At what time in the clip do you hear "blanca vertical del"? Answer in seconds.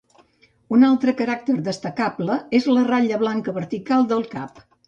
3.27-4.27